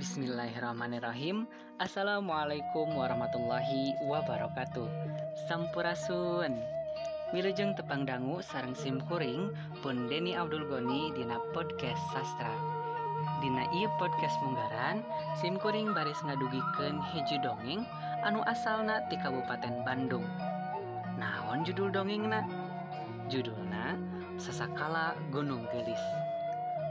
Bismillahirrahmanirrahim. 0.00 1.44
Assalamualaikum 1.76 2.88
warahmatullahi 2.96 3.92
wabarakatuh. 4.08 4.88
Sampurasun. 5.44 6.56
Wilujeng 7.36 7.76
tepang 7.76 8.08
dangu 8.08 8.40
sarang 8.40 8.72
sim 8.72 8.96
kuring 9.12 9.52
pun 9.84 10.08
Deni 10.08 10.32
Abdul 10.32 10.64
Goni 10.72 11.12
dina 11.12 11.36
podcast 11.52 12.00
sastra. 12.16 12.48
Dina 13.44 13.68
iya 13.76 13.92
podcast 14.00 14.40
munggaran 14.40 15.04
sim 15.36 15.60
kuring 15.60 15.92
baris 15.92 16.16
ngadugiken 16.24 16.96
hiji 17.12 17.36
dongeng 17.44 17.84
anu 18.24 18.40
asalna 18.48 19.04
ti 19.12 19.20
Kabupaten 19.20 19.84
Bandung. 19.84 20.24
Naon 21.20 21.60
judul 21.60 21.92
dongengna? 21.92 22.48
Judulna 23.28 24.00
Sasakala 24.40 25.12
Gunung 25.28 25.68
Gelis. 25.68 26.00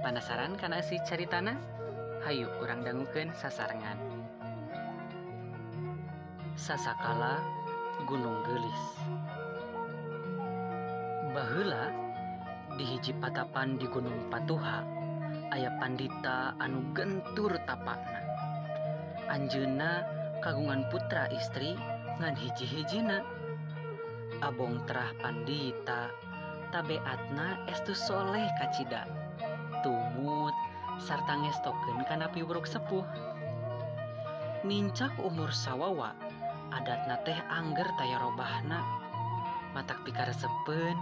Penasaran 0.06 0.62
karena 0.62 0.86
si 0.86 1.02
caritana? 1.10 1.79
Hayu 2.20 2.52
urang 2.60 2.84
danguken 2.84 3.32
sasarengan. 3.32 3.96
Sasakala 6.60 7.40
Gunung 8.04 8.44
Gelis 8.44 8.84
Bahula 11.32 11.96
dihiji 12.76 13.16
patapan 13.16 13.80
di 13.80 13.88
Gunung 13.88 14.28
Patuha 14.28 14.84
aya 15.56 15.72
Pandita 15.80 16.52
anu 16.60 16.92
gentur 16.92 17.56
tapakna 17.64 18.20
Anjena 19.32 20.04
kagungan 20.44 20.90
putra 20.92 21.30
istri 21.32 21.78
ngan 22.20 22.36
hiji-hijina. 22.36 23.24
Abong 24.44 24.84
terah 24.84 25.16
Pandita 25.24 26.12
tabeatna 26.76 27.64
estu 27.72 27.96
soleh 27.96 28.46
kacida 28.60 29.08
tumut 29.82 30.49
sarta 31.00 31.34
ngestoken 31.40 32.04
kana 32.06 32.28
piwuruk 32.30 32.68
sepuh. 32.68 33.08
Mincak 34.68 35.16
umur 35.24 35.50
sawwawa 35.56 36.12
adatna 36.76 37.16
teh 37.24 37.40
Angger 37.48 37.88
taya 37.96 38.20
robahna. 38.20 38.84
Matak 39.72 40.04
pikara 40.04 40.36
sepen 40.36 41.00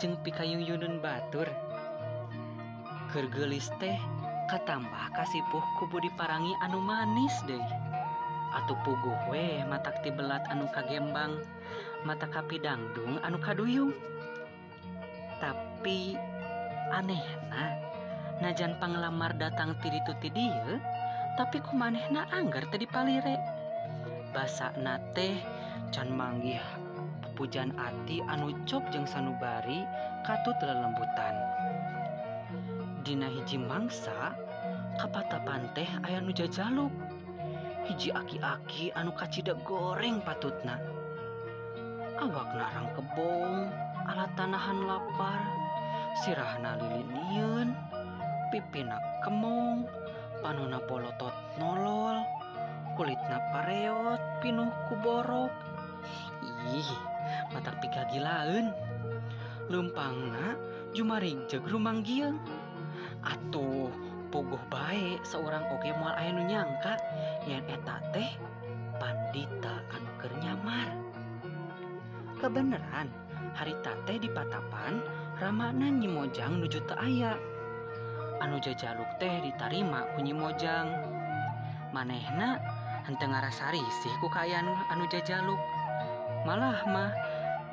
jeng 0.00 0.16
pikayung 0.24 0.64
Yunun 0.64 0.98
Batur. 1.04 1.46
Gergelis 3.12 3.70
teh 3.78 4.00
katambah 4.50 5.12
kasipuh 5.14 5.62
kubu 5.78 6.02
diparangi 6.02 6.52
anu 6.64 6.82
manis 6.82 7.32
deh 7.46 7.62
atau 8.54 8.78
puguh 8.86 9.18
we 9.30 9.66
matak 9.66 9.98
tibelat 10.06 10.46
anu 10.46 10.70
kagembang 10.70 11.42
mata 12.06 12.26
kapi 12.30 12.58
dangdung 12.62 13.20
anu 13.20 13.36
kaduyung. 13.38 13.92
Tapi 15.42 16.16
aneh 16.94 17.24
nah 17.50 17.93
najan 18.42 18.74
panglamar 18.82 19.34
datang 19.38 19.78
ti 19.78 19.90
ditu 19.92 20.14
ti 20.18 20.30
dieu 20.32 20.80
tapi 21.38 21.58
kumanehna 21.62 22.26
anggar 22.30 22.66
tadi 22.70 22.86
palire 22.86 23.38
basa 24.34 24.74
nate 24.78 25.38
can 25.94 26.10
manggih 26.10 26.62
pujan 27.34 27.74
ati 27.74 28.22
anu 28.30 28.54
cop 28.62 28.82
jeung 28.94 29.06
sanubari 29.06 29.82
katut 30.22 30.54
lelembutan. 30.62 31.34
Dina 33.02 33.26
hiji 33.26 33.58
mangsa 33.58 34.32
kapatapan 34.96 35.66
teh 35.74 35.90
aya 36.06 36.22
nu 36.22 36.30
jajaluk 36.30 36.94
hiji 37.84 38.14
aki-aki 38.14 38.94
anu 38.94 39.10
kacida 39.12 39.58
goreng 39.66 40.22
patutna. 40.22 40.78
Awak 42.14 42.48
narang 42.54 42.88
kebong 42.94 43.68
alat 44.06 44.30
tanahan 44.38 44.86
lapar 44.86 45.42
sirahna 46.22 46.78
lilin 46.78 47.74
pipina 48.54 49.02
kemong 49.26 49.82
panuna 50.38 50.78
polotot 50.86 51.34
nolol 51.58 52.22
kulitna 52.94 53.42
pareot 53.50 54.22
pinuh 54.38 54.70
kuborok 54.86 55.50
ih 56.70 56.90
mata 57.50 57.74
pika 57.82 58.06
gilaun 58.14 58.70
lumpangna 59.66 60.54
jumaringjeg 60.94 61.66
rumanggiang 61.66 62.38
atuh 63.26 63.90
puguh 64.30 64.62
baik 64.70 65.18
seorang 65.26 65.66
oge 65.74 65.90
mual 65.98 66.14
aya 66.14 66.30
nu 66.30 66.46
nyangka 66.46 66.94
yen 67.50 67.66
eta 67.66 67.98
teh 68.14 68.30
pandita 69.02 69.82
anu 69.90 70.10
keur 70.22 70.34
nyamar. 70.38 70.94
Kebeneran 72.38 73.10
harita 73.58 73.98
teh 74.06 74.18
di 74.18 74.30
patapan 74.30 75.02
ramana 75.42 75.90
nyimojang 75.90 76.62
nuju 76.62 76.82
teu 76.86 76.98
aya. 76.98 77.34
anu 78.44 78.60
jajaluk 78.60 79.08
teh 79.16 79.40
ditarima 79.40 80.04
kunyi 80.12 80.36
mojang. 80.36 80.92
Manehna 81.96 82.60
henteu 83.08 83.32
ngarasari 83.32 83.80
sih 84.04 84.12
ku 84.20 84.28
kayan 84.28 84.68
anu 84.92 85.08
jajaluk 85.08 85.56
malah 86.44 86.76
mah 86.84 87.08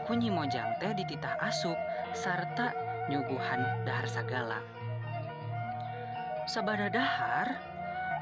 kunyi 0.08 0.32
mojang 0.32 0.72
teh 0.80 0.96
dititah 0.96 1.36
asup 1.44 1.76
sarta 2.16 2.72
nyuguhan 3.12 3.84
dahar 3.84 4.08
sagala. 4.08 4.64
Sabada 6.48 6.88
dahar 6.88 7.52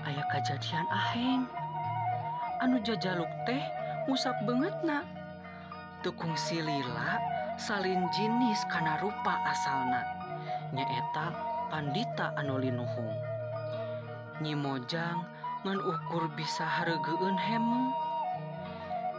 aya 0.10 0.26
kejadian 0.34 0.90
aheng. 0.90 1.46
Anu 2.66 2.81
jajaluk 2.81 3.30
teh 3.46 3.62
musap 4.10 4.34
banget 4.50 4.74
nak 4.81 5.06
tukung 6.02 6.34
silila 6.34 7.22
salin 7.62 8.10
jinis 8.10 8.66
karena 8.74 8.98
rupa 8.98 9.38
asalna. 9.46 10.02
Nyaeta 10.74 11.49
Pandita 11.69 12.34
anulinuhung 12.34 13.13
nyimojang 14.41 15.22
ngan 15.62 15.78
ukur 15.78 16.25
bisa 16.34 16.66
hargeun 16.66 17.38
hemeng. 17.38 17.94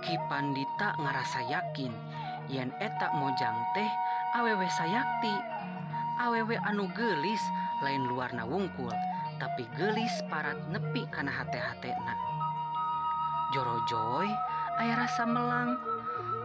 Ki 0.02 0.18
Pandita 0.26 0.98
ngerasa 0.98 1.46
yakin 1.46 1.94
yen 2.50 2.74
etak 2.82 3.14
mojang 3.14 3.54
teh 3.70 3.86
awewe 4.34 4.66
sayakti. 4.66 5.30
Awewe 6.18 6.58
anu 6.66 6.90
gelis 6.90 7.38
lain 7.86 8.10
luarna 8.10 8.42
wungkul 8.42 8.90
tapi 9.38 9.70
gelis 9.78 10.18
parat 10.26 10.58
nepi 10.74 11.06
karena 11.14 11.30
hati-hatna 11.30 12.18
Jorojoy 13.54 14.26
aya 14.82 14.98
rasa 14.98 15.22
melang. 15.22 15.78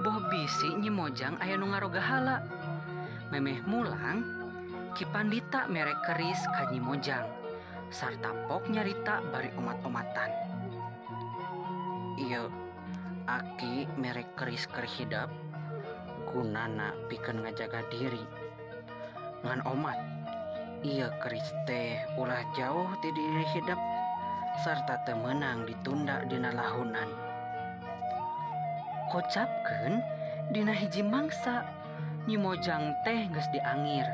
Boh 0.06 0.22
bisi 0.30 0.70
nyimojang 0.86 1.42
aya 1.42 1.58
nu 1.58 1.74
ngaroga 1.74 1.98
hala. 1.98 2.46
Memeh 3.34 3.58
mulang 3.66 4.45
Kipandita 4.96 5.68
merek 5.68 6.08
keris 6.08 6.40
kanyi 6.56 6.80
mojang, 6.80 7.28
sarta 7.92 8.32
pok 8.48 8.72
nyarita 8.72 9.20
bari 9.28 9.52
umat-umatan. 9.60 10.32
Iya, 12.16 12.48
aki 13.28 13.92
merek 14.00 14.40
keris 14.40 14.64
kerhidap, 14.72 15.28
gunana 16.32 16.96
pikeun 17.12 17.44
ngajaga 17.44 17.84
diri. 17.92 18.24
Ngan 19.44 19.68
omat, 19.68 20.00
iya 20.80 21.12
keris 21.20 21.52
teh 21.68 22.00
ulah 22.16 22.48
jauh 22.56 22.88
ti 23.04 23.12
diri 23.12 23.44
hidup 23.52 23.78
sarta 24.64 25.04
temenang 25.04 25.68
ditunda 25.68 26.24
dina 26.32 26.56
lahunan 26.56 27.12
kocapkan 29.12 30.00
Dina 30.46 30.78
hiji 30.78 31.02
mangsa 31.02 31.66
Nyimojang 32.26 32.94
teh 33.06 33.30
geus 33.30 33.46
diangir. 33.54 34.06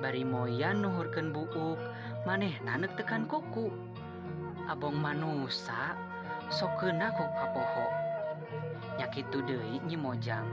bari 0.00 0.22
moyan 0.22 0.84
nuhurken 0.84 1.32
buuk 1.32 1.80
maneh 2.28 2.52
nanek 2.66 2.98
tekan 2.98 3.24
kuku. 3.24 3.72
Abong 4.66 4.98
manusa 4.98 5.94
sokena 6.50 7.14
ku 7.14 7.22
kapoho. 7.22 7.86
Nyakitu 8.98 9.46
deui 9.46 9.78
nyi 9.86 9.94
mojang. 9.94 10.46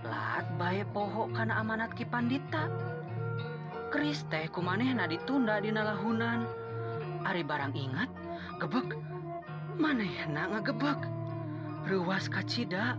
Lat 0.00 0.48
bae 0.56 0.80
poho 0.88 1.28
kana 1.36 1.60
amanat 1.60 1.92
ki 1.92 2.08
pandita. 2.08 2.66
Keris 3.92 4.24
teh 4.32 4.48
kumanehna 4.48 5.04
ditunda 5.10 5.60
dina 5.60 5.84
lahunan 5.84 6.48
ari 7.28 7.44
barang 7.44 7.76
ingat 7.76 8.10
gebek. 8.56 8.96
Manehna 9.76 10.48
ngagebek. 10.56 11.00
Ruas 11.88 12.28
kacida 12.28 12.96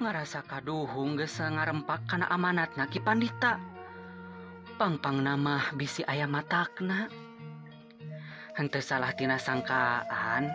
ngarasa 0.00 0.42
kaduhung 0.42 1.14
geus 1.14 1.38
ngarempak 1.38 2.08
kana 2.08 2.26
amanatna 2.32 2.88
ki 2.88 3.04
pandita. 3.04 3.71
pangpang 4.82 5.22
nama 5.22 5.62
bisi 5.78 6.02
ayam 6.10 6.34
matakna. 6.34 7.06
Hente 8.58 8.82
salahtina 8.82 9.38
sangkaan. 9.38 10.50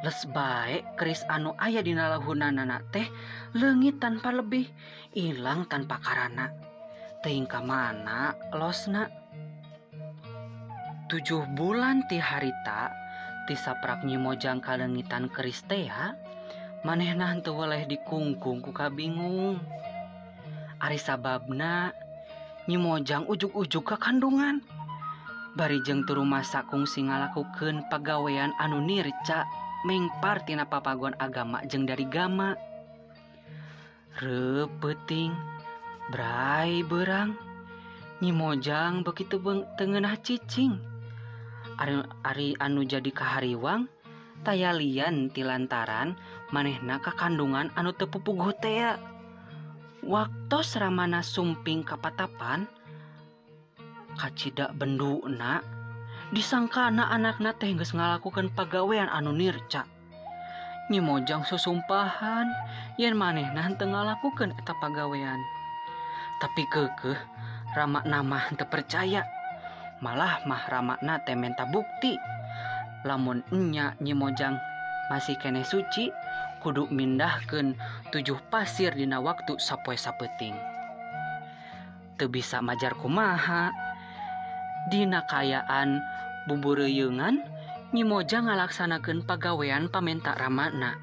Les 0.00 0.24
baik 0.32 0.96
keris 0.96 1.20
anu 1.28 1.52
ayah 1.60 1.84
di 1.84 1.92
lahunanana 1.92 2.80
teh 2.88 3.04
legit 3.52 4.00
tanpa 4.00 4.32
lebih 4.32 4.72
hilang 5.12 5.68
tanpa 5.68 6.00
karena 6.00 6.48
tehingka 7.20 7.60
mana 7.60 8.32
losna? 8.56 9.12
Tujuh 11.12 11.44
bulan 11.52 12.08
ti 12.08 12.16
harita 12.16 12.88
ti 13.44 13.52
tisapraknyi 13.52 14.16
mojang 14.16 14.64
kalengitan 14.64 15.28
teh 15.68 15.92
maneh 16.88 17.12
nanti 17.12 17.52
oleh 17.52 17.84
dikungkung 17.84 18.64
kuka 18.64 18.88
bingung 18.88 19.60
Ari 20.82 20.98
sababna 20.98 21.94
nyimojang 22.70 23.26
ug-ujuk 23.26 23.94
ke 23.94 23.96
kandungan. 23.98 24.62
Barijeng 25.52 26.08
turu 26.08 26.24
masa 26.24 26.64
kungsi 26.64 27.04
ngalakukan 27.04 27.84
pegaweian 27.92 28.56
anu 28.56 28.80
nirca 28.80 29.44
mengpartina 29.84 30.64
papagon 30.64 31.12
agama 31.20 31.60
jeng 31.68 31.84
dari 31.84 32.08
gama. 32.08 32.56
Repeting 34.22 35.32
Brai 36.12 36.84
berang 36.84 37.38
nyimojang 38.20 39.04
begitu 39.04 39.38
beng 39.38 39.64
tengenah 39.76 40.18
cicing. 40.20 40.76
Ari, 41.80 42.00
Ari 42.24 42.48
anu 42.60 42.84
jadi 42.84 43.08
kahariwang 43.12 43.88
tayalian 44.42 45.30
tilantaran 45.30 46.18
manehna 46.50 46.98
ka 46.98 47.14
kandungan 47.14 47.70
anu 47.78 47.94
tepupu 47.94 48.34
gotea 48.34 48.98
waktu 50.02 50.58
seramana 50.66 51.22
sumping 51.22 51.86
kapatapan 51.86 52.66
kacida 54.18 54.74
bendu 54.74 55.22
benduna 55.22 55.62
disangka 56.34 56.90
anak-anak 56.90 57.60
teh 57.62 57.70
geus 57.76 57.94
ngalakukan 57.94 58.50
pagawean 58.56 59.06
anu 59.06 59.36
nirca. 59.36 59.86
Nyimojang 60.90 61.46
susumpahan 61.46 62.50
yen 62.98 63.14
manehna 63.14 63.62
henteu 63.62 63.88
ngalakukeun 63.88 64.56
eta 64.56 64.74
pagawean. 64.82 65.38
Tapi 66.42 66.66
kekeh 66.72 67.20
ramak 67.78 68.02
nama 68.08 68.48
teu 68.58 68.66
percaya 68.66 69.22
malah 70.02 70.42
mah 70.48 70.66
ramakna 70.66 71.22
teh 71.22 71.38
menta 71.38 71.68
bukti. 71.68 72.18
Lamun 73.06 73.46
enya 73.54 73.94
nyimojang 74.02 74.58
masih 75.12 75.36
kene 75.38 75.62
suci 75.62 76.08
kudu 76.62 76.86
mindahkan 76.88 77.74
tujuh 78.14 78.38
pasir 78.48 78.94
dina 78.94 79.18
waktu 79.18 79.58
sapoe 79.58 79.98
sapeting 79.98 80.54
te 82.22 82.30
bisa 82.30 82.62
majar 82.62 82.94
kumaha? 82.94 83.74
Dina 84.86 85.26
kayaan 85.26 85.98
buburreungan 86.46 87.42
nyimoja 87.90 88.46
ngalaksanakeun 88.46 89.26
pagawean 89.26 89.90
pamenta 89.90 90.34
Ramakna 90.38 90.98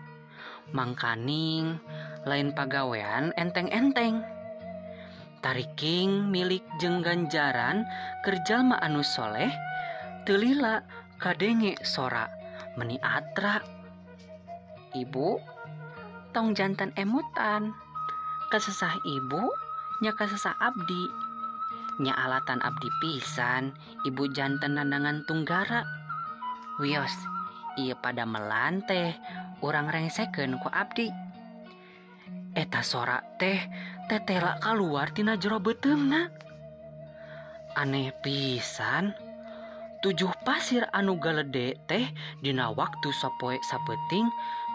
mangkaning 0.71 1.81
lain 2.23 2.53
pagawean 2.53 3.35
enteng-enteng. 3.35 4.21
Tariking 5.39 6.27
milik 6.27 6.63
jengganjaran 6.83 7.87
anu 8.83 9.01
soleh 9.03 9.51
telila 10.27 10.83
kadenge 11.19 11.79
sora 11.83 12.27
meni 12.75 12.99
atra. 12.99 13.78
ibu, 14.95 15.41
tong 16.33 16.53
jantan 16.53 16.93
emutan. 16.95 17.73
Kesesah 18.49 18.97
ibu, 19.05 19.49
nya 20.01 20.13
kesesah 20.17 20.57
abdi. 20.57 21.05
Nya 21.99 22.15
alatan 22.15 22.63
abdi 22.63 22.89
pisan, 23.03 23.75
ibu 24.07 24.25
jantan 24.31 24.79
nandangan 24.79 25.27
tunggara. 25.27 25.83
Wios, 26.79 27.11
ia 27.75 27.93
pada 27.99 28.23
melante, 28.23 29.13
orang 29.59 29.91
rengseken 29.91 30.57
ku 30.63 30.71
abdi. 30.71 31.11
Eta 32.55 32.81
sora 32.81 33.21
teh, 33.37 33.59
tetela 34.09 34.57
keluar 34.63 35.11
tina 35.13 35.37
jero 35.37 35.61
betemna. 35.61 36.31
Aneh 37.77 38.09
pisan, 38.25 39.13
tujuh 40.01 40.31
pasir 40.47 40.87
anu 40.95 41.19
galede 41.19 41.75
teh 41.85 42.07
dina 42.39 42.71
waktu 42.71 43.11
sapoe 43.11 43.59
sapeting 43.67 44.25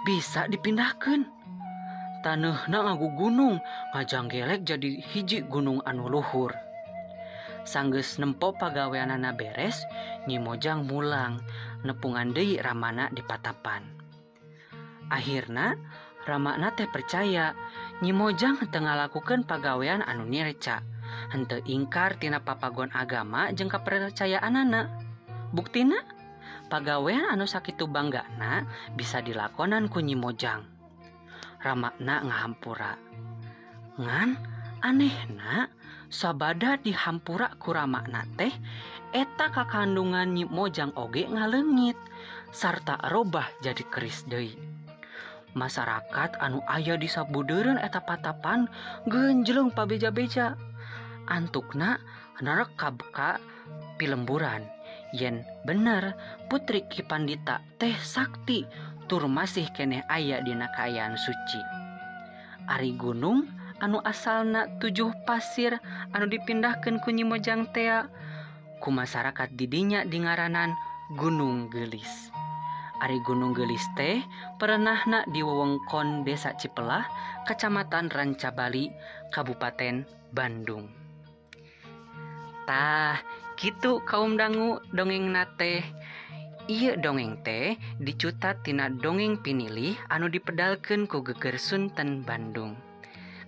bisa 0.05 0.45
dipindahkan. 0.53 1.25
Tanah 2.21 2.69
na 2.69 2.79
ngagu 2.85 3.09
gunung 3.17 3.61
ngajang 3.93 4.29
gelek 4.29 4.65
jadi 4.65 5.01
hiji 5.01 5.45
gunung 5.45 5.81
anu 5.85 6.09
luhur. 6.09 6.53
Sangges 7.65 8.21
nempo 8.21 8.53
pagaweanana 8.53 9.33
beres 9.33 9.81
nyimojang 10.29 10.85
mulang 10.85 11.41
nepungan 11.85 12.37
deui 12.37 12.61
Ramana 12.61 13.09
di 13.13 13.25
Patapan. 13.25 13.85
Akhirnya 15.09 15.77
Ramana 16.25 16.73
teh 16.73 16.89
percaya 16.89 17.53
nyimojang 18.01 18.61
tengah 18.73 18.97
lakukan 18.97 19.45
pagawean 19.45 20.01
anu 20.05 20.25
nireca. 20.25 20.81
Hente 21.33 21.61
ingkar 21.69 22.17
tina 22.21 22.41
papagon 22.41 22.93
agama 22.93 23.53
jengka 23.53 23.85
percayaan 23.85 24.57
anak 24.57 24.89
buktina? 25.53 26.01
pagawean 26.75 27.31
anu 27.31 27.47
sakitu 27.47 27.87
banggana 27.87 28.67
bisa 28.99 29.23
dilakonan 29.23 29.87
kunyi 29.87 30.19
mojang. 30.19 30.67
Ramakna 31.63 32.27
ngahampura. 32.27 32.99
Ngan 33.95 34.35
anehna 34.83 35.71
sabada 36.11 36.75
dihampura 36.83 37.55
ku 37.63 37.71
ramakna 37.71 38.27
teh 38.35 38.51
eta 39.15 39.55
kakandungan 39.55 40.35
nyi 40.35 40.51
mojang 40.51 40.91
oge 40.99 41.31
ngalengit 41.31 41.95
sarta 42.51 42.99
robah 43.07 43.47
jadi 43.63 43.87
keris 43.87 44.27
deui. 44.27 44.59
Masyarakat 45.55 46.43
anu 46.43 46.59
ayah 46.75 46.99
di 46.99 47.07
sabudeureun 47.07 47.79
eta 47.79 48.03
patapan 48.03 48.67
genjeleng 49.07 49.71
pabeja-beja. 49.71 50.59
Antukna 51.31 52.03
nerekabka 52.43 53.39
pilemburan. 53.95 54.74
yen 55.15 55.47
bener. 55.63 56.19
Putri 56.51 56.83
Kipandita 56.91 57.63
teh 57.79 57.95
sakti. 58.03 58.67
Tur 59.07 59.31
masih 59.31 59.71
keneh 59.71 60.03
aya 60.11 60.43
dina 60.43 60.67
kaayaan 60.75 61.15
suci. 61.15 61.61
Ari 62.67 62.97
gunung 62.99 63.47
anu 63.79 64.01
asalna 64.03 64.67
tujuh 64.81 65.13
pasir 65.29 65.77
anu 66.17 66.25
dipindahkan 66.25 67.05
kunyi 67.05 67.23
mojang 67.23 67.69
tea 67.77 68.09
ku 68.81 68.89
masyarakat 68.93 69.53
didinya 69.57 70.05
di 70.05 70.21
ngaranan 70.25 70.77
Gunung 71.17 71.69
Gelis. 71.69 72.33
Ari 73.05 73.21
Gunung 73.25 73.53
Gelis 73.53 73.85
teh 73.93 74.25
perenahna 74.57 75.29
di 75.29 75.45
wewengkon 75.45 76.25
Desa 76.25 76.57
Cipelah, 76.57 77.05
Kecamatan 77.45 78.09
Rancabali, 78.09 78.89
Kabupaten 79.29 80.09
Bandung. 80.33 80.89
Tah, 82.65 83.21
gitu 83.59 84.03
kaum 84.05 84.35
dangu 84.35 84.83
dongeng 84.91 85.31
nate 85.31 85.85
Iye 86.65 86.97
dongeng 86.97 87.45
teh 87.45 87.77
dicutat 88.01 88.65
tina 88.65 88.89
dongeng 88.89 89.37
pinilih 89.37 90.01
anu 90.09 90.33
dipedalken 90.33 91.05
ku 91.05 91.21
geger 91.21 91.61
Sunten 91.61 92.25
Bandung. 92.25 92.73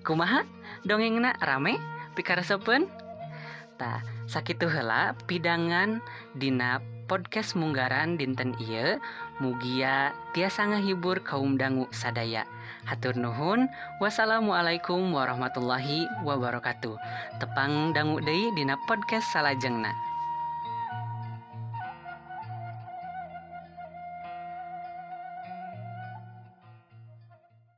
Kumaha? 0.04 0.44
Dongeng 0.84 1.24
na 1.24 1.32
rame? 1.40 1.80
Pikarseupentah 2.12 4.04
sakit 4.28 4.60
hela 4.68 5.16
pidangan 5.24 6.04
Dina 6.36 6.84
podcast 7.08 7.56
munggaran 7.56 8.20
dinten 8.20 8.52
Iye 8.60 9.00
Mugia 9.36 10.16
tiasa 10.32 10.64
ngahibur 10.64 11.20
kaum 11.20 11.60
dangu 11.60 11.84
sadaya. 11.92 12.48
Hatur 12.86 13.18
Nuhun 13.18 13.66
wassalamualaikum 13.98 15.10
warahmatullahi 15.10 16.06
wabarakatuh 16.22 16.94
tepang 17.42 17.90
dangu 17.90 18.22
deui 18.22 18.54
Dina 18.54 18.78
podcast 18.86 19.26
salajengna 19.34 19.90